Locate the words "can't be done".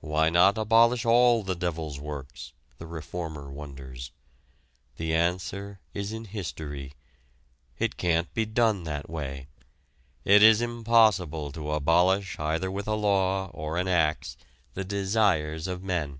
7.96-8.82